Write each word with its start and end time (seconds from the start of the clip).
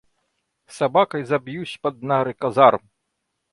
Собакой 0.77 1.23
забьюсь 1.25 1.77
под 1.79 2.01
нары 2.01 2.33
казарм! 2.33 2.89